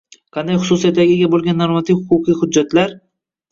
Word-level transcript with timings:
Qanday 0.37 0.55
xususiyatlarga 0.63 1.17
ega 1.17 1.29
bo‘lgan 1.35 1.63
normativ-huquqiy 1.65 2.39
hujjatlar 2.43 2.99